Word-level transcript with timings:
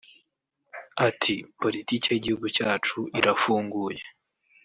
Ati 1.07 1.35
“politike 1.61 2.07
y’igihugu 2.11 2.47
cyacu 2.57 2.99
irafunguye 3.19 4.01